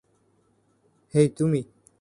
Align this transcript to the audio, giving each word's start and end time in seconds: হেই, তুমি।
হেই, 1.13 1.27
তুমি। 1.29 1.61